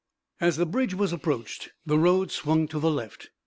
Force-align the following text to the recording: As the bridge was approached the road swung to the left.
As 0.39 0.57
the 0.57 0.65
bridge 0.65 0.95
was 0.95 1.13
approached 1.13 1.69
the 1.85 1.99
road 1.99 2.31
swung 2.31 2.67
to 2.69 2.79
the 2.79 2.89
left. 2.89 3.29